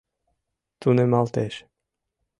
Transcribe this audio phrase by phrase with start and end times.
[0.79, 1.53] Тунемалтеш...